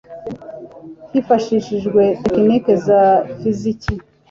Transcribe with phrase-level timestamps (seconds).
[1.11, 3.01] hifashishishijwe tekiniki za
[3.37, 3.93] fiziki